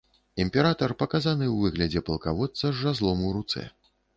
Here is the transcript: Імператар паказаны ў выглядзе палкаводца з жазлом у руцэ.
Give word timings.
Імператар 0.45 0.93
паказаны 1.01 1.45
ў 1.49 1.55
выглядзе 1.67 2.03
палкаводца 2.09 2.65
з 2.69 2.75
жазлом 2.81 3.23
у 3.29 3.31
руцэ. 3.37 3.63